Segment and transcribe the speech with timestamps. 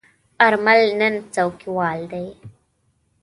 [0.45, 2.27] آرمل نن څوکیوال دی.